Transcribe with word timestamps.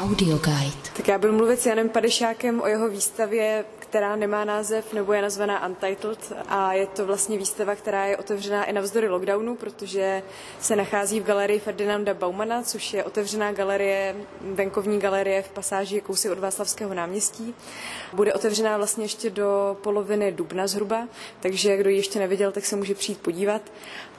Audioguide. 0.00 0.90
Tak 0.96 1.08
já 1.08 1.18
budu 1.18 1.32
mluvit 1.32 1.60
s 1.60 1.66
Janem 1.66 1.88
Padešákem 1.88 2.60
o 2.60 2.66
jeho 2.66 2.88
výstavě, 2.88 3.64
která 3.78 4.16
nemá 4.16 4.44
název 4.44 4.92
nebo 4.92 5.12
je 5.12 5.22
nazvaná 5.22 5.66
Untitled 5.66 6.32
a 6.48 6.72
je 6.72 6.86
to 6.86 7.06
vlastně 7.06 7.38
výstava, 7.38 7.74
která 7.74 8.06
je 8.06 8.16
otevřená 8.16 8.64
i 8.64 8.72
navzdory 8.72 9.08
lockdownu, 9.08 9.56
protože 9.56 10.22
se 10.60 10.76
nachází 10.76 11.20
v 11.20 11.24
galerii 11.24 11.60
Ferdinanda 11.60 12.14
Baumana, 12.14 12.62
což 12.62 12.92
je 12.92 13.04
otevřená 13.04 13.52
galerie, 13.52 14.16
venkovní 14.40 15.00
galerie 15.00 15.42
v 15.42 15.48
pasáži 15.48 16.00
kousek 16.00 16.32
od 16.32 16.38
Václavského 16.38 16.94
náměstí. 16.94 17.54
Bude 18.12 18.32
otevřená 18.32 18.76
vlastně 18.76 19.04
ještě 19.04 19.30
do 19.30 19.76
poloviny 19.82 20.32
dubna 20.32 20.66
zhruba, 20.66 21.08
takže 21.40 21.76
kdo 21.76 21.90
ji 21.90 21.96
ještě 21.96 22.18
neviděl, 22.18 22.52
tak 22.52 22.64
se 22.64 22.76
může 22.76 22.94
přijít 22.94 23.18
podívat. 23.18 23.62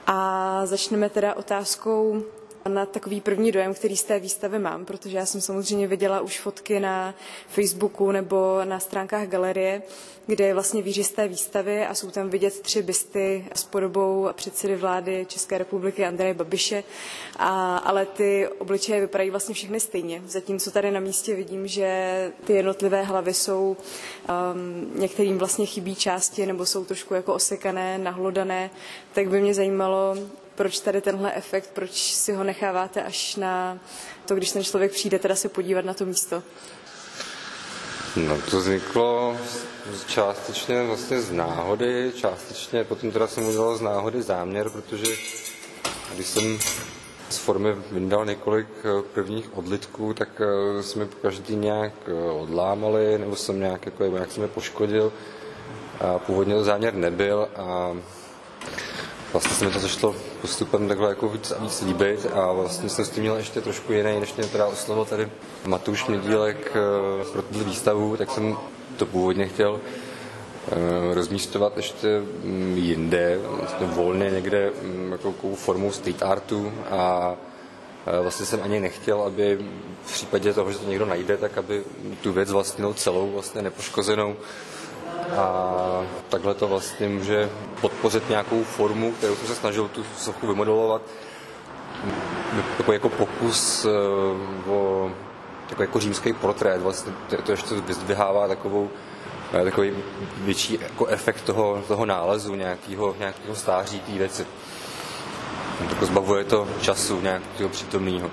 A 0.06 0.60
začneme 0.66 1.08
teda 1.08 1.34
otázkou 1.34 2.22
na 2.68 2.86
takový 2.86 3.20
první 3.20 3.52
dojem, 3.52 3.74
který 3.74 3.96
z 3.96 4.02
té 4.04 4.18
výstavy 4.18 4.58
mám, 4.58 4.84
protože 4.84 5.16
já 5.16 5.26
jsem 5.26 5.40
samozřejmě 5.40 5.86
viděla 5.86 6.20
už 6.20 6.40
fotky 6.40 6.80
na 6.80 7.14
Facebooku 7.48 8.12
nebo 8.12 8.60
na 8.64 8.80
stránkách 8.80 9.28
galerie, 9.28 9.82
kde 10.26 10.46
je 10.46 10.54
vlastně 10.54 10.82
výřez 10.82 11.10
té 11.10 11.28
výstavy 11.28 11.86
a 11.86 11.94
jsou 11.94 12.10
tam 12.10 12.30
vidět 12.30 12.60
tři 12.60 12.82
bysty 12.82 13.46
s 13.54 13.64
podobou 13.64 14.28
předsedy 14.32 14.76
vlády 14.76 15.26
České 15.28 15.58
republiky 15.58 16.04
Andreje 16.04 16.34
Babiše, 16.34 16.84
a, 17.36 17.76
ale 17.76 18.06
ty 18.06 18.48
obličeje 18.58 19.00
vypadají 19.00 19.30
vlastně 19.30 19.54
všechny 19.54 19.80
stejně. 19.80 20.22
Zatímco 20.26 20.70
tady 20.70 20.90
na 20.90 21.00
místě 21.00 21.34
vidím, 21.34 21.66
že 21.66 22.32
ty 22.44 22.52
jednotlivé 22.52 23.02
hlavy 23.02 23.34
jsou, 23.34 23.76
um, 24.54 25.00
některým 25.00 25.38
vlastně 25.38 25.66
chybí 25.66 25.94
části 25.94 26.46
nebo 26.46 26.66
jsou 26.66 26.84
trošku 26.84 27.14
jako 27.14 27.34
osekané, 27.34 27.98
nahlodané, 27.98 28.70
tak 29.12 29.28
by 29.28 29.40
mě 29.40 29.54
zajímalo, 29.54 30.16
proč 30.54 30.80
tady 30.80 31.00
tenhle 31.00 31.34
efekt, 31.34 31.70
proč 31.72 31.92
si 32.14 32.32
ho 32.32 32.44
necháváte 32.44 33.02
až 33.02 33.36
na 33.36 33.78
to, 34.26 34.34
když 34.34 34.52
ten 34.52 34.64
člověk 34.64 34.92
přijde 34.92 35.18
teda 35.18 35.34
se 35.34 35.48
podívat 35.48 35.84
na 35.84 35.94
to 35.94 36.06
místo? 36.06 36.42
No 38.16 38.40
to 38.50 38.60
vzniklo 38.60 39.36
částečně 40.06 40.82
vlastně 40.82 41.20
z 41.20 41.32
náhody, 41.32 42.12
částečně 42.16 42.84
potom 42.84 43.10
teda 43.10 43.26
jsem 43.26 43.48
udělal 43.48 43.76
z 43.76 43.80
náhody 43.80 44.22
záměr, 44.22 44.70
protože 44.70 45.12
když 46.14 46.26
jsem 46.26 46.58
z 47.32 47.38
formy 47.38 47.74
vyndal 47.92 48.26
několik 48.26 48.68
eh, 48.84 49.02
prvních 49.14 49.56
odlitků, 49.56 50.14
tak 50.14 50.28
eh, 50.40 50.82
jsme 50.82 51.08
každý 51.22 51.56
nějak 51.56 51.92
eh, 52.06 52.30
odlámali, 52.30 53.18
nebo 53.18 53.36
jsem 53.36 53.60
nějak, 53.60 53.86
jako, 53.86 54.04
nějak 54.04 54.32
jsem 54.32 54.42
je 54.42 54.48
poškodil. 54.48 55.12
A 56.00 56.18
původně 56.18 56.54
to 56.54 56.64
záměr 56.64 56.94
nebyl 56.94 57.48
a 57.56 57.96
vlastně 59.32 59.56
se 59.56 59.64
mi 59.64 59.70
to 59.70 59.78
začalo 59.78 60.14
postupem 60.40 60.88
takhle 60.88 61.08
jako 61.08 61.28
víc 61.28 61.50
a 61.50 61.62
víc 61.62 61.82
líbit 61.82 62.26
a 62.34 62.52
vlastně 62.52 62.88
jsem 62.88 63.04
s 63.04 63.10
tím 63.10 63.22
měl 63.22 63.36
ještě 63.36 63.60
trošku 63.60 63.92
jiný, 63.92 64.20
než 64.20 64.34
mě 64.34 64.46
teda 64.46 64.66
oslovil 64.66 65.04
tady 65.04 65.28
Matuš 65.66 66.06
Mědílek 66.06 66.72
eh, 66.74 67.24
pro 67.32 67.42
tuto 67.42 67.64
výstavu, 67.64 68.16
tak 68.16 68.30
jsem 68.30 68.56
to 68.96 69.06
původně 69.06 69.48
chtěl 69.48 69.80
eh, 69.80 71.14
rozmístovat 71.14 71.76
ještě 71.76 72.22
mm, 72.44 72.76
jinde, 72.76 73.38
vlastně 73.48 73.86
volně 73.86 74.30
někde 74.30 74.70
mm, 74.82 75.12
jako 75.12 75.54
formou 75.54 75.92
street 75.92 76.22
artu 76.22 76.72
a 76.90 77.34
eh, 78.06 78.22
vlastně 78.22 78.46
jsem 78.46 78.60
ani 78.62 78.80
nechtěl, 78.80 79.22
aby 79.22 79.58
v 80.04 80.12
případě 80.12 80.52
toho, 80.54 80.72
že 80.72 80.78
to 80.78 80.88
někdo 80.90 81.06
najde, 81.06 81.36
tak 81.36 81.58
aby 81.58 81.82
tu 82.22 82.32
věc 82.32 82.50
vlastnil 82.50 82.94
celou, 82.94 83.30
vlastně 83.30 83.62
nepoškozenou 83.62 84.36
a 85.36 86.06
takhle 86.28 86.54
to 86.54 86.68
vlastně 86.68 87.08
může 87.08 87.50
podpořit 87.80 88.28
nějakou 88.28 88.64
formu, 88.64 89.12
kterou 89.12 89.36
jsem 89.36 89.46
se 89.46 89.54
snažil 89.54 89.88
tu 89.88 90.04
sochu 90.16 90.46
vymodelovat. 90.46 91.02
Takový 92.76 92.94
jako 92.94 93.08
pokus 93.08 93.84
eh, 93.84 94.70
o 94.70 95.10
takový 95.68 95.86
jako 95.86 96.00
římský 96.00 96.32
portrét, 96.32 96.82
vlastně 96.82 97.12
to 97.44 97.50
ještě 97.50 97.74
vyzdvihává 97.74 98.48
takovou 98.48 98.90
eh, 99.52 99.64
takový 99.64 99.92
větší 100.36 100.78
jako 100.82 101.06
efekt 101.06 101.42
toho, 101.42 101.82
toho 101.88 102.06
nálezu, 102.06 102.54
nějakého, 102.54 103.14
nějakého 103.18 103.54
stáří 103.54 104.00
té 104.00 104.12
věci. 104.12 104.46
Tak 105.78 106.02
zbavuje 106.02 106.44
to 106.44 106.68
času 106.80 107.20
nějakého 107.20 107.68
přítomného. 107.68 108.30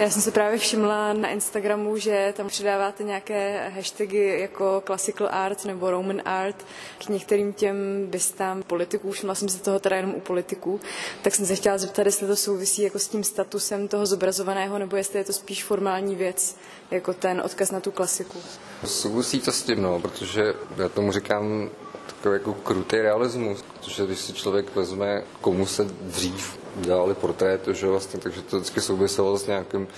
Já 0.00 0.10
jsem 0.10 0.22
se 0.22 0.30
právě 0.30 0.58
všimla 0.58 1.12
na 1.12 1.28
Instagramu, 1.28 1.96
že 1.96 2.34
tam 2.36 2.48
přidáváte 2.48 3.04
nějaké 3.04 3.68
hashtagy 3.68 4.40
jako 4.40 4.82
classical 4.86 5.28
art 5.30 5.64
nebo 5.64 5.90
Roman 5.90 6.22
art 6.24 6.66
k 6.98 7.08
některým 7.08 7.52
těm 7.52 7.76
bystám 8.06 8.62
politiků. 8.62 9.10
Všimla 9.12 9.34
jsem 9.34 9.48
se 9.48 9.58
toho 9.58 9.78
teda 9.80 9.96
jenom 9.96 10.14
u 10.14 10.20
politiků. 10.20 10.80
Tak 11.22 11.34
jsem 11.34 11.46
se 11.46 11.54
chtěla 11.56 11.78
zeptat, 11.78 12.06
jestli 12.06 12.26
to 12.26 12.36
souvisí 12.36 12.82
jako 12.82 12.98
s 12.98 13.08
tím 13.08 13.24
statusem 13.24 13.88
toho 13.88 14.06
zobrazovaného, 14.06 14.78
nebo 14.78 14.96
jestli 14.96 15.18
je 15.18 15.24
to 15.24 15.32
spíš 15.32 15.64
formální 15.64 16.14
věc, 16.14 16.56
jako 16.90 17.14
ten 17.14 17.42
odkaz 17.44 17.70
na 17.70 17.80
tu 17.80 17.90
klasiku. 17.90 18.38
Souvisí 18.84 19.40
to 19.40 19.52
s 19.52 19.62
tím, 19.62 19.82
no, 19.82 20.00
protože 20.00 20.54
já 20.76 20.88
tomu 20.88 21.12
říkám 21.12 21.70
takový 22.12 22.32
jako 22.34 22.54
krutý 22.54 22.96
realismus, 22.96 23.62
protože 23.62 24.06
když 24.06 24.18
si 24.18 24.32
člověk 24.32 24.76
vezme, 24.76 25.22
komu 25.40 25.66
se 25.66 25.84
dřív 26.00 26.58
dělali 26.76 27.14
portrét, 27.14 27.68
že 27.68 27.86
vlastně, 27.86 28.20
takže 28.20 28.42
to 28.42 28.56
vždycky 28.56 28.80
souviselo 28.80 29.38
s 29.38 29.46
nějakým 29.46 29.88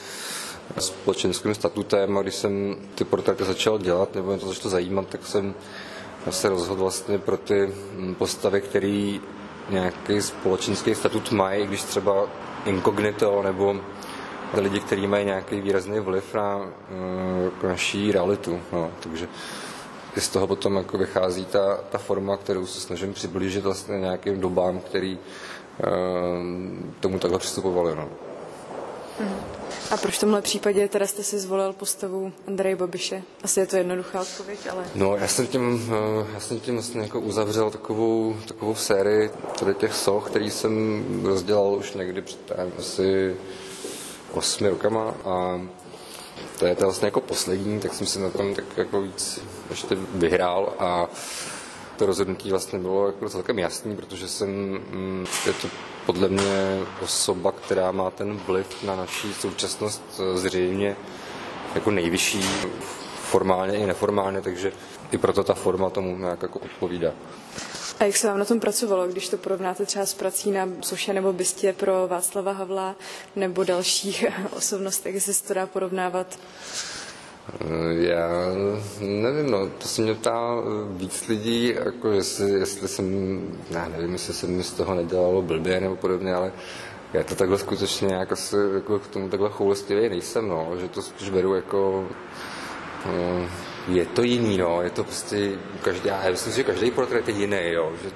společenským 0.78 1.55
statutem 1.55 2.19
a 2.19 2.22
když 2.22 2.34
jsem 2.34 2.77
ty 2.95 3.05
portréty 3.05 3.45
začal 3.45 3.78
dělat, 3.78 4.15
nebo 4.15 4.28
mě 4.28 4.39
to 4.39 4.49
začalo 4.49 4.71
zajímat, 4.71 5.09
tak 5.09 5.27
jsem 5.27 5.55
se 6.31 6.49
rozhodl 6.49 6.81
vlastně 6.81 7.19
pro 7.19 7.37
ty 7.37 7.75
postavy, 8.19 8.61
které 8.61 9.19
nějaký 9.71 10.22
společenský 10.22 10.95
statut 10.95 11.33
mají, 11.33 11.67
když 11.67 11.83
třeba 11.83 12.27
inkognito 12.65 13.43
nebo 13.43 13.77
lidi, 14.55 14.81
kteří 14.81 15.06
mají 15.06 15.25
nějaký 15.25 15.61
výrazný 15.61 16.01
vliv 16.01 16.34
na 16.34 16.56
uh, 16.56 17.69
naší 17.69 18.12
realitu. 18.12 18.61
No, 18.72 18.91
takže 19.01 19.28
z 20.21 20.28
toho 20.28 20.47
potom 20.47 20.77
jako 20.77 20.99
vychází 20.99 21.45
ta, 21.45 21.77
ta 21.91 21.99
forma, 21.99 22.37
kterou 22.37 22.67
se 22.67 22.81
snažím 22.81 23.15
přiblížit 23.15 23.65
vlastně 23.65 23.99
nějakým 23.99 24.41
dobám, 24.41 24.81
který 24.81 25.19
uh, 25.19 25.89
tomu 27.00 27.19
takhle 27.19 27.39
přistupovali. 27.39 27.97
No. 27.97 28.09
A 29.91 29.97
proč 29.97 30.17
v 30.17 30.21
tomhle 30.21 30.43
případě 30.43 30.89
teda 30.89 31.06
jste 31.06 31.22
si 31.22 31.39
zvolil 31.39 31.72
postavu 31.72 32.33
Andreje 32.49 32.77
Babiše? 32.77 33.22
Asi 33.45 33.61
je 33.61 33.67
to 33.67 33.77
jednoduchá 33.77 34.21
odpověď, 34.21 34.59
ale... 34.71 34.84
No, 34.95 35.17
já 35.17 35.28
jsem 35.28 35.47
tím, 35.47 35.93
já 36.34 36.41
jsem 36.41 36.61
tím 36.61 36.75
vlastně 36.75 37.01
jako 37.01 37.21
uzavřel 37.21 37.71
takovou, 37.71 38.37
takovou 38.49 38.75
sérii 38.75 39.31
tady 39.59 39.75
těch 39.75 39.95
soch, 39.95 40.31
který 40.31 40.51
jsem 40.51 41.05
rozdělal 41.25 41.75
už 41.75 41.93
někdy 41.93 42.22
před 42.22 42.53
asi 42.78 43.37
osmi 44.33 44.69
rokama 44.69 45.15
a 45.25 45.61
to 46.58 46.66
je 46.66 46.75
to 46.76 46.84
vlastně 46.84 47.06
jako 47.06 47.20
poslední, 47.20 47.80
tak 47.80 47.94
jsem 47.94 48.06
si 48.06 48.20
na 48.20 48.30
tom 48.30 48.54
tak 48.54 48.64
jako 48.76 49.03
víc 49.03 49.41
ještě 49.70 49.97
vyhrál 50.14 50.72
a 50.78 51.06
to 51.97 52.06
rozhodnutí 52.06 52.50
vlastně 52.50 52.78
bylo 52.78 53.06
jako 53.06 53.28
celkem 53.28 53.58
jasný, 53.58 53.97
protože 53.97 54.28
jsem, 54.28 54.48
mm, 54.48 55.26
je 55.47 55.53
to 55.53 55.69
podle 56.06 56.28
mě 56.28 56.80
osoba, 57.03 57.53
která 57.53 57.92
má 57.92 58.10
ten 58.10 58.36
vliv 58.36 58.82
na 58.82 58.97
naší 58.97 59.34
současnost 59.34 60.03
eh, 60.20 60.38
zřejmě 60.38 60.97
jako 61.75 61.91
nejvyšší 61.91 62.42
formálně 63.14 63.78
i 63.78 63.86
neformálně, 63.86 64.41
takže 64.41 64.72
i 65.12 65.19
proto 65.19 65.44
ta 65.44 65.54
forma 65.54 65.91
tomu 65.91 66.16
nějak 66.19 66.42
jako 66.42 66.59
odpovídá. 66.59 67.12
A 68.03 68.05
jak 68.05 68.17
se 68.17 68.27
vám 68.27 68.39
na 68.39 68.45
tom 68.45 68.61
pracovalo, 68.61 69.07
když 69.07 69.29
to 69.29 69.37
porovnáte 69.37 69.87
třeba 69.87 70.07
s 70.07 70.15
prací 70.15 70.51
na 70.51 70.69
soše 70.81 71.13
nebo 71.13 71.33
bystě 71.33 71.73
pro 71.73 72.09
Václava 72.09 72.53
Havla 72.53 72.97
nebo 73.37 73.65
dalších 73.65 74.25
osobnostech, 74.57 75.15
jestli 75.15 75.35
se 75.35 75.45
to 75.45 75.55
dá 75.55 75.67
porovnávat? 75.67 76.39
Já 77.91 78.29
nevím, 79.01 79.51
no, 79.51 79.69
to 79.69 79.89
se 79.89 80.03
mě 80.03 80.15
ptá 80.15 80.55
víc 80.91 81.29
lidí, 81.29 81.75
jako 81.85 82.09
jestli, 82.09 82.51
jestli 82.51 82.89
jsem, 82.89 83.41
já 83.71 83.89
nevím, 83.89 84.13
jestli 84.13 84.34
se 84.34 84.47
mi 84.47 84.65
z 84.65 84.73
toho 84.73 84.95
nedělalo 84.95 85.43
blbě 85.43 85.81
nebo 85.81 85.97
podobně, 85.97 86.34
ale 86.34 86.53
já 87.13 87.25
to 87.25 87.34
takhle 87.34 87.59
skutečně 87.59 88.09
nějak 88.09 88.33
asi 88.33 88.57
jako 88.75 88.99
k 88.99 89.07
tomu 89.07 89.29
takhle 89.29 89.51
choulostivě 89.51 90.11
nejsem, 90.11 90.48
no, 90.48 90.72
že 90.81 90.89
to 90.89 91.03
spíš 91.03 91.31
beru 91.31 91.55
jako, 91.55 92.09
no, 93.07 93.48
je 93.89 94.07
to 94.07 94.23
jiný, 94.23 94.59
no, 94.59 94.83
je 94.83 94.91
to 94.91 95.05
prostě 95.05 95.51
každý, 95.83 96.09
já 96.09 96.31
myslím, 96.31 96.53
že 96.53 96.65
každý 96.65 96.91
portrét 96.91 97.29
je 97.29 97.34
jiný, 97.34 97.73
jo, 97.73 97.93
že 98.03 98.11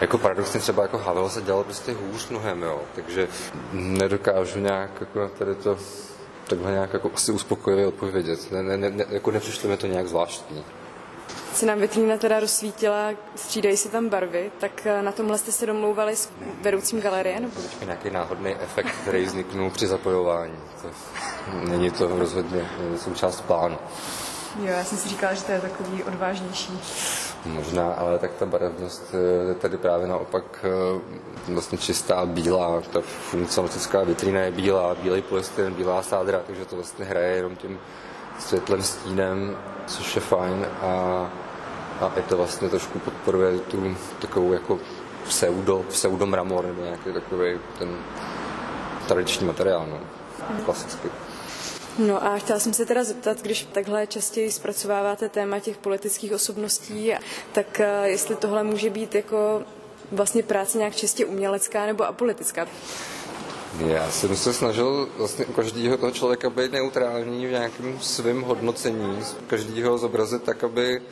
jako 0.00 0.18
paradoxně 0.18 0.60
třeba 0.60 0.82
jako 0.82 0.98
Havel 0.98 1.30
se 1.30 1.42
dělal 1.42 1.64
prostě 1.64 1.92
hůř 1.92 2.28
mnohem, 2.28 2.62
jo, 2.62 2.80
takže 2.94 3.28
nedokážu 3.72 4.58
nějak 4.58 4.90
jako 5.00 5.28
tady 5.38 5.54
to 5.54 5.78
takhle 6.48 6.72
nějak 6.72 6.92
jako 6.92 7.10
asi 7.14 7.32
uspokojivě 7.32 7.86
odpovědět. 7.86 8.52
Ne, 8.52 8.62
ne, 8.62 8.76
ne, 8.76 9.04
jako 9.08 9.30
nepřišlo 9.30 9.70
mi 9.70 9.76
to 9.76 9.86
nějak 9.86 10.08
zvláštní. 10.08 10.64
Se 11.54 11.66
nám 11.66 11.80
vitrína 11.80 12.16
teda 12.16 12.40
rozsvítila, 12.40 13.10
střídají 13.34 13.76
se 13.76 13.88
tam 13.88 14.08
barvy, 14.08 14.50
tak 14.60 14.86
eh, 14.86 15.02
na 15.02 15.12
tomhle 15.12 15.38
jste 15.38 15.52
se 15.52 15.66
domlouvali 15.66 16.16
s 16.16 16.28
vedoucím 16.60 17.00
galerie? 17.00 17.40
Nebo? 17.40 17.60
Nějaký 17.84 18.10
náhodný 18.10 18.54
efekt, 18.54 18.94
který 19.02 19.24
vzniknul 19.24 19.70
při 19.70 19.86
zapojování. 19.86 20.56
To, 20.82 20.88
není 21.68 21.90
to 21.90 22.18
rozhodně 22.18 22.70
součást 22.96 23.40
plánu. 23.40 23.78
Jo, 24.60 24.66
já 24.66 24.84
jsem 24.84 24.98
si 24.98 25.08
říkala, 25.08 25.34
že 25.34 25.42
to 25.42 25.52
je 25.52 25.60
takový 25.60 26.04
odvážnější. 26.04 26.80
Možná, 27.44 27.92
ale 27.92 28.18
tak 28.18 28.30
ta 28.38 28.46
barevnost 28.46 29.14
je 29.48 29.54
tady 29.54 29.76
právě 29.76 30.06
naopak 30.06 30.44
eh, 30.64 31.52
vlastně 31.52 31.78
čistá, 31.78 32.26
bílá. 32.26 32.82
Ta 32.92 33.00
funkcionalistická 33.00 34.02
vitrína 34.02 34.40
je 34.40 34.50
bílá, 34.50 34.94
bílej 34.94 35.22
polystyren, 35.22 35.74
bílá 35.74 36.02
sádra, 36.02 36.40
takže 36.46 36.64
to 36.64 36.76
vlastně 36.76 37.04
hraje 37.04 37.36
jenom 37.36 37.56
tím 37.56 37.78
světlem, 38.38 38.82
stínem, 38.82 39.56
což 39.86 40.16
je 40.16 40.22
fajn 40.22 40.66
a, 40.82 40.86
a 42.00 42.12
i 42.16 42.22
to 42.22 42.36
vlastně 42.36 42.68
trošku 42.68 42.98
podporuje 42.98 43.58
tu 43.58 43.96
takovou 44.20 44.52
jako 44.52 44.78
pseudo, 45.24 45.84
pseudo 45.88 46.26
mramor 46.26 46.66
nebo 46.66 46.82
nějaký 46.82 47.12
takový 47.12 47.58
ten 47.78 47.96
tradiční 49.08 49.46
materiál, 49.46 49.86
no, 49.90 49.98
klasicky. 50.64 51.08
No 51.98 52.24
a 52.24 52.38
chtěla 52.38 52.58
jsem 52.58 52.72
se 52.72 52.86
teda 52.86 53.04
zeptat, 53.04 53.42
když 53.42 53.66
takhle 53.72 54.06
častěji 54.06 54.52
zpracováváte 54.52 55.28
téma 55.28 55.60
těch 55.60 55.76
politických 55.76 56.32
osobností, 56.32 57.12
tak 57.52 57.80
eh, 57.80 58.08
jestli 58.08 58.36
tohle 58.36 58.64
může 58.64 58.90
být 58.90 59.14
jako 59.14 59.62
vlastně 60.12 60.42
práce 60.42 60.78
nějak 60.78 60.96
čistě 60.96 61.26
umělecká 61.26 61.86
nebo 61.86 62.04
apolitická? 62.04 62.66
Já 63.78 64.10
jsem 64.10 64.36
se 64.36 64.52
snažil 64.52 65.08
vlastně 65.16 65.46
u 65.46 65.52
každého 65.52 65.96
toho 65.96 66.12
člověka 66.12 66.50
být 66.50 66.72
neutrální 66.72 67.46
v 67.46 67.50
nějakém 67.50 67.98
svém 68.00 68.42
hodnocení, 68.42 69.18
každého 69.46 69.98
zobrazit 69.98 70.42
tak, 70.42 70.64
aby 70.64 71.02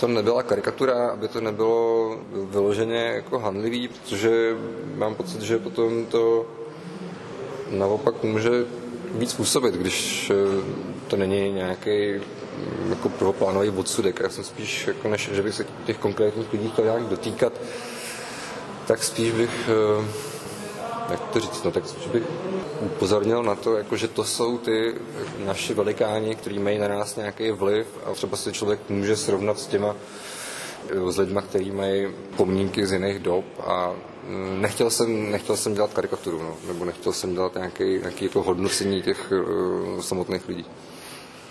to 0.00 0.08
nebyla 0.08 0.42
karikatura, 0.42 1.08
aby 1.08 1.28
to 1.28 1.40
nebylo 1.40 2.16
vyloženě 2.32 2.96
jako 2.96 3.38
handlivý, 3.38 3.88
protože 3.88 4.56
mám 4.94 5.14
pocit, 5.14 5.42
že 5.42 5.58
potom 5.58 6.06
to 6.06 6.46
naopak 7.70 8.22
může 8.22 8.50
víc 9.14 9.34
působit, 9.34 9.74
když 9.74 10.30
eh, 10.30 10.34
to 11.08 11.16
není 11.16 11.52
nějaký 11.52 12.12
mm, 12.12 12.90
jako 12.90 13.08
prvoplánový 13.08 13.68
odsudek. 13.68 14.20
Já 14.20 14.28
jsem 14.28 14.44
spíš, 14.44 14.86
jako 14.86 15.08
než 15.08 15.30
že 15.32 15.42
bych 15.42 15.54
se 15.54 15.66
těch 15.86 15.98
konkrétních 15.98 16.52
lidí 16.52 16.70
chtěl 16.70 16.84
nějak 16.84 17.02
dotýkat, 17.02 17.52
tak 18.86 19.04
spíš 19.04 19.32
bych, 19.32 19.68
eh, 19.68 20.06
jak 21.10 21.20
to 21.20 21.40
říct, 21.40 21.64
no, 21.64 21.70
tak 21.70 21.88
spíš 21.88 22.06
bych 22.06 22.22
upozornil 22.80 23.42
na 23.42 23.54
to, 23.54 23.76
jako, 23.76 23.96
že 23.96 24.08
to 24.08 24.24
jsou 24.24 24.58
ty 24.58 24.94
naši 25.44 25.74
velikáni, 25.74 26.34
kteří 26.34 26.58
mají 26.58 26.78
na 26.78 26.88
nás 26.88 27.16
nějaký 27.16 27.50
vliv 27.50 27.86
a 28.06 28.14
třeba 28.14 28.36
si 28.36 28.52
člověk 28.52 28.80
může 28.88 29.16
srovnat 29.16 29.58
s 29.58 29.66
těma 29.66 29.96
s 31.10 31.18
lidmi, 31.18 31.40
kteří 31.48 31.70
mají 31.70 32.08
pomínky 32.36 32.86
z 32.86 32.92
jiných 32.92 33.18
dob 33.18 33.44
a 33.66 33.94
mm, 34.28 34.60
nechtěl 34.62 34.90
jsem, 34.90 35.30
nechtěl 35.30 35.56
jsem 35.56 35.74
dělat 35.74 35.92
karikaturu, 35.92 36.42
no, 36.42 36.56
nebo 36.66 36.84
nechtěl 36.84 37.12
jsem 37.12 37.34
dělat 37.34 37.54
nějaký, 37.54 37.84
nějaký 37.84 38.24
jako 38.24 38.42
hodnocení 38.42 39.02
těch 39.02 39.32
uh, 39.32 40.00
samotných 40.00 40.48
lidí. 40.48 40.64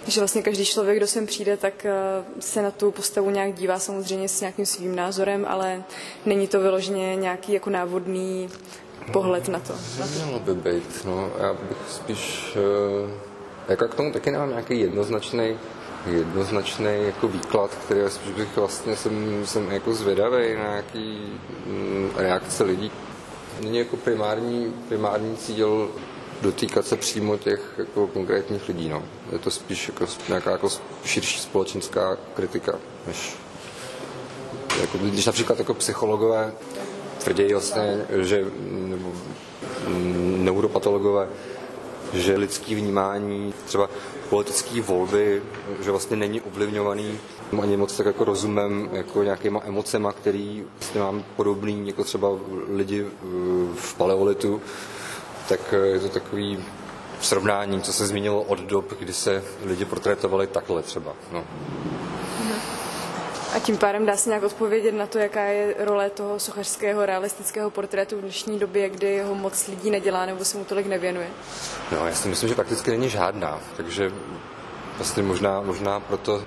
Že 0.08 0.22
vlastně 0.22 0.42
každý 0.42 0.66
člověk, 0.66 0.98
kdo 0.98 1.08
sem 1.08 1.26
přijde, 1.26 1.58
tak 1.58 1.86
uh, 1.86 2.26
se 2.40 2.62
na 2.62 2.72
tu 2.72 2.92
postavu 2.92 3.30
nějak 3.30 3.54
dívá 3.54 3.80
samozřejmě 3.80 4.30
s 4.30 4.42
nějakým 4.42 4.66
svým 4.66 4.96
názorem, 4.96 5.46
ale 5.50 5.84
není 6.26 6.48
to 6.48 6.60
vyloženě 6.60 7.16
nějaký 7.16 7.54
jako 7.54 7.70
návodný 7.70 8.50
pohled 9.14 9.48
na 9.48 9.60
to. 9.60 9.74
Mělo 10.16 10.40
by 10.40 10.54
být, 10.54 11.06
no. 11.06 11.32
Já 11.40 11.54
bych 11.54 11.78
spíš, 11.90 12.58
jako 13.70 13.88
k 13.88 13.96
tomu 13.96 14.12
taky 14.12 14.32
nemám 14.32 14.50
nějaký 14.50 14.80
jednoznačný 14.80 15.58
jednoznačný 16.12 16.86
jako 17.06 17.28
výklad, 17.28 17.72
který 17.86 18.02
spíš 18.08 18.32
bych 18.32 18.58
vlastně 18.58 18.96
jsem, 18.96 19.42
jsem 19.46 19.72
jako 19.72 19.94
zvědavý 19.94 20.56
na 20.56 20.64
nějaký 20.64 21.22
mm, 21.66 22.10
reakce 22.16 22.64
lidí. 22.64 22.92
Není 23.64 23.78
jako 23.78 23.98
primární, 23.98 24.74
primární 24.90 25.38
cíl 25.38 25.90
dotýkat 26.42 26.88
se 26.88 26.96
přímo 26.96 27.38
těch 27.38 27.74
jako 27.78 28.08
konkrétních 28.08 28.68
lidí. 28.68 28.90
No. 28.90 29.04
Je 29.32 29.40
to 29.40 29.52
spíš 29.52 29.88
jako 29.88 30.06
nějaká 30.28 30.52
jako 30.52 30.70
širší 31.06 31.40
společenská 31.40 32.18
kritika, 32.36 32.80
než 33.08 33.36
jako, 34.82 34.98
když 34.98 35.26
například 35.26 35.60
jako 35.60 35.74
psychologové 35.74 36.54
tvrdí 37.20 37.54
vlastně, 37.54 38.06
že 38.10 38.46
nebo 38.70 39.12
mm, 39.88 40.46
neuropatologové, 40.46 41.28
že 42.14 42.38
lidský 42.38 42.76
vnímání, 42.76 43.54
třeba 43.66 43.90
politické 44.30 44.82
volby, 44.82 45.42
že 45.82 45.92
vlastně 45.92 46.18
není 46.18 46.42
ovlivňovaný 46.42 47.20
ani 47.62 47.78
moc 47.78 47.98
tak 47.98 48.06
jako 48.06 48.24
rozumem, 48.24 48.90
jako 48.92 49.24
nějakýma 49.24 49.62
emocema, 49.66 50.12
který 50.12 50.66
vlastně 50.80 51.02
mám 51.02 51.24
podobný 51.36 51.88
jako 51.88 52.04
třeba 52.04 52.30
lidi 52.68 53.06
v 53.76 53.96
paleolitu, 53.98 54.62
tak 55.50 55.74
je 55.84 56.00
to 56.00 56.10
takový 56.10 56.58
srovnání, 57.22 57.82
co 57.82 57.94
se 57.94 58.08
zmínilo 58.08 58.42
od 58.42 58.60
dob, 58.60 58.94
kdy 59.00 59.14
se 59.14 59.44
lidi 59.66 59.86
portrétovali 59.86 60.48
takhle 60.48 60.84
třeba. 60.84 61.14
No. 61.32 61.44
A 63.60 63.62
tím 63.62 63.78
pádem 63.78 64.06
dá 64.06 64.18
se 64.18 64.30
nějak 64.30 64.44
odpovědět 64.44 64.92
na 64.92 65.08
to, 65.08 65.18
jaká 65.18 65.44
je 65.44 65.76
role 65.80 66.10
toho 66.10 66.40
sochařského 66.40 67.06
realistického 67.06 67.70
portrétu 67.70 68.18
v 68.18 68.22
dnešní 68.22 68.60
době, 68.60 68.90
kdy 68.90 69.22
ho 69.22 69.36
moc 69.36 69.68
lidí 69.68 69.92
nedělá 69.92 70.26
nebo 70.26 70.46
se 70.46 70.58
mu 70.58 70.64
tolik 70.66 70.88
nevěnuje? 70.88 71.28
No, 71.92 72.08
já 72.08 72.16
si 72.16 72.28
myslím, 72.28 72.50
že 72.50 72.56
prakticky 72.56 72.92
není 72.92 73.10
žádná, 73.10 73.60
takže 73.78 74.12
vlastně 74.98 75.24
možná, 75.24 75.62
možná 75.62 76.00
proto 76.00 76.44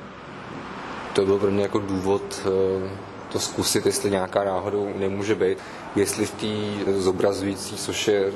to 1.13 1.27
byl 1.27 1.39
pro 1.39 1.51
mě 1.51 1.63
jako 1.63 1.79
důvod 1.79 2.23
eh, 2.41 2.91
to 3.33 3.41
zkusit, 3.41 3.87
jestli 3.87 4.11
nějaká 4.11 4.45
náhodou 4.45 4.93
nemůže 4.97 5.35
být, 5.35 5.59
jestli 5.97 6.27
v 6.27 6.31
té 6.31 6.93
zobrazující, 6.93 7.77
což 7.77 8.09
je 8.09 8.33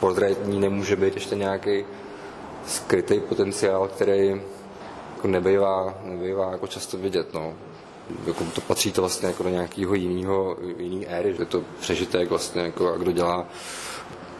portrétní, 0.00 0.60
nemůže 0.60 0.96
být 0.96 1.14
ještě 1.14 1.34
nějaký 1.34 1.84
skrytý 2.66 3.20
potenciál, 3.20 3.88
který 3.88 4.40
jako 5.16 5.28
nebejvá, 5.28 5.94
nebejvá 6.02 6.52
jako 6.52 6.66
často 6.66 6.96
vidět. 6.96 7.34
No 7.34 7.54
jako 8.26 8.44
to 8.44 8.60
patří 8.60 8.92
to 8.92 9.00
vlastně 9.00 9.28
jako 9.28 9.42
do 9.42 9.48
nějakého 9.48 9.94
jiného, 9.94 10.56
jiný 10.78 11.06
éry, 11.06 11.34
že 11.38 11.44
to 11.44 11.64
přežitek 11.80 12.30
vlastně, 12.30 12.62
jako, 12.62 12.92
a 12.92 12.96
kdo 12.96 13.12
dělá 13.12 13.46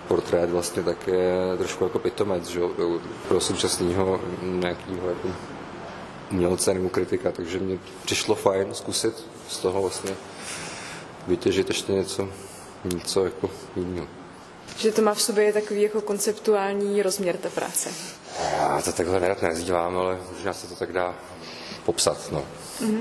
portrét 0.08 0.50
vlastně 0.50 0.82
tak 0.82 1.06
je 1.06 1.56
trošku 1.58 1.84
jako 1.84 1.98
pitomec, 1.98 2.46
že 2.46 2.60
pro 3.28 3.40
současného 3.40 4.20
nějakého 4.42 5.08
jako 5.08 5.28
umělce 6.32 6.74
nebo 6.74 6.88
kritika, 6.88 7.32
takže 7.32 7.58
mě 7.58 7.78
přišlo 8.04 8.34
fajn 8.34 8.74
zkusit 8.74 9.24
z 9.48 9.58
toho 9.58 9.82
vlastně 9.82 10.14
vytěžit 11.26 11.68
ještě 11.68 11.92
něco, 11.92 12.28
něco 12.84 13.24
jako 13.24 13.50
jiného. 13.76 14.06
Že 14.76 14.92
to 14.92 15.02
má 15.02 15.14
v 15.14 15.22
sobě 15.22 15.52
takový 15.52 15.82
jako 15.82 16.00
konceptuální 16.00 17.02
rozměr 17.02 17.36
té 17.36 17.50
práce. 17.50 17.90
Já 18.58 18.82
to 18.84 18.92
takhle 18.92 19.20
nerad 19.20 19.42
nazývám, 19.42 19.96
ale 19.98 20.18
možná 20.32 20.52
se 20.52 20.66
to 20.66 20.74
tak 20.74 20.92
dá 20.92 21.14
popsat. 21.84 22.32
No. 22.32 22.44
Mm-hmm. 22.80 23.00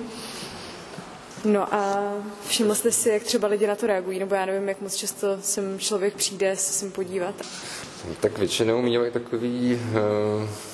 No 1.46 1.74
a 1.74 2.14
všiml 2.48 2.76
jste 2.76 2.92
si, 2.92 3.10
jak 3.10 3.24
třeba 3.24 3.48
lidi 3.48 3.68
na 3.68 3.76
to 3.76 3.88
reagují, 3.88 4.20
nebo 4.20 4.36
já 4.36 4.46
nevím, 4.46 4.70
jak 4.70 4.82
moc 4.82 4.96
často 4.96 5.28
sem 5.42 5.80
člověk 5.80 6.16
přijde 6.16 6.56
se 6.56 6.74
sem 6.74 6.92
podívat? 6.92 7.36
Tak 8.20 8.38
většinou 8.38 8.82
mají 8.82 9.12
takový 9.12 9.82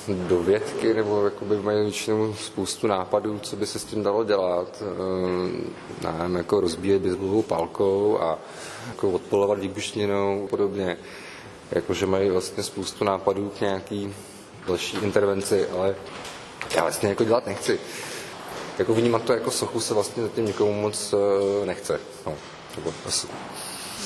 uh, 0.08 0.16
dovědky, 0.16 0.94
nebo 0.94 1.24
jakoby 1.24 1.56
mají 1.56 1.82
většinou 1.82 2.34
spoustu 2.34 2.86
nápadů, 2.86 3.38
co 3.38 3.56
by 3.56 3.66
se 3.66 3.78
s 3.78 3.84
tím 3.84 4.02
dalo 4.02 4.24
dělat. 4.24 4.82
Uh, 6.02 6.12
nevím, 6.18 6.36
jako 6.36 6.60
rozbíjet 6.60 7.02
baseballovou 7.02 7.42
palkou 7.42 8.18
a 8.20 8.38
jako 8.88 9.10
odpolovat 9.10 9.58
výbušninou 9.58 10.44
a 10.44 10.48
podobně. 10.48 10.96
Jakože 11.70 12.06
mají 12.06 12.30
vlastně 12.30 12.62
spoustu 12.62 13.04
nápadů 13.04 13.52
k 13.58 13.60
nějaký 13.60 14.14
další 14.66 14.96
intervenci, 14.96 15.68
ale 15.68 15.96
já 16.76 16.82
vlastně 16.82 17.08
jako 17.08 17.24
dělat 17.24 17.46
nechci 17.46 17.80
jako 18.78 18.94
vnímat 18.94 19.22
to 19.22 19.32
jako 19.32 19.50
sochu 19.50 19.80
se 19.80 19.94
vlastně 19.94 20.22
zatím 20.22 20.46
nikomu 20.46 20.72
moc 20.72 21.12
uh, 21.12 21.66
nechce. 21.66 22.00
No, 22.26 22.34
nebo 22.76 22.92
asi. 23.06 23.26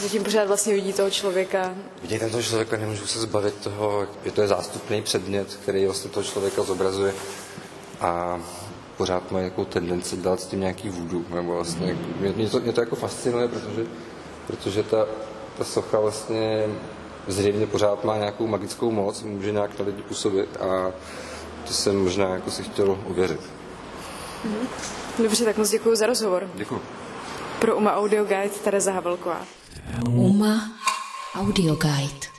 Zatím 0.02 0.24
pořád 0.24 0.48
vlastně 0.48 0.74
vidí 0.74 0.92
toho 0.92 1.10
člověka. 1.10 1.74
Vidí 2.02 2.18
ten 2.18 2.30
toho 2.30 2.42
člověka, 2.42 2.76
nemůžu 2.76 3.06
se 3.06 3.20
zbavit 3.20 3.54
toho, 3.54 4.06
že 4.24 4.30
to 4.30 4.40
je 4.40 4.48
zástupný 4.48 5.02
předmět, 5.02 5.58
který 5.62 5.84
vlastně 5.84 6.10
toho 6.10 6.24
člověka 6.24 6.62
zobrazuje 6.62 7.14
a 8.00 8.40
pořád 8.96 9.32
má 9.32 9.38
nějakou 9.38 9.64
tendenci 9.64 10.16
dělat 10.16 10.40
s 10.40 10.46
tím 10.46 10.60
nějaký 10.60 10.88
vůdu. 10.88 11.24
Nebo 11.34 11.54
vlastně, 11.54 11.96
mě, 12.20 12.32
mě, 12.36 12.50
to, 12.50 12.60
mě 12.60 12.72
to 12.72 12.80
jako 12.80 12.96
fascinuje, 12.96 13.48
protože, 13.48 13.86
protože 14.46 14.82
ta, 14.82 15.06
ta 15.58 15.64
socha 15.64 16.00
vlastně 16.00 16.66
zřejmě 17.28 17.66
pořád 17.66 18.04
má 18.04 18.16
nějakou 18.16 18.46
magickou 18.46 18.90
moc, 18.90 19.22
může 19.22 19.52
nějak 19.52 19.78
na 19.78 19.84
lidi 19.84 20.02
působit 20.02 20.56
a 20.60 20.92
to 21.66 21.72
jsem 21.72 22.04
možná 22.04 22.28
jako 22.28 22.50
si 22.50 22.62
chtěl 22.62 22.98
uvěřit. 23.06 23.40
Mhm. 24.46 24.68
Dobře, 25.18 25.44
tak 25.44 25.56
moc 25.58 25.70
děkuji 25.70 25.96
za 25.96 26.06
rozhovor. 26.06 26.50
Děkuji. 26.54 26.80
Pro 27.58 27.76
UMA 27.76 27.96
Audio 27.96 28.24
Guide 28.24 28.50
Tereza 28.64 28.92
Havelková. 28.92 29.40
UMA 30.10 30.72
Audio 31.34 31.74
Guide. 31.74 32.35